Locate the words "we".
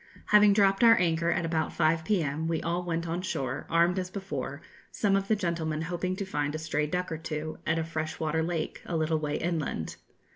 2.47-2.59